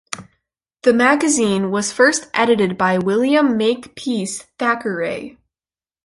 [0.81, 5.37] The magazine was first edited by William Makepeace Thackeray.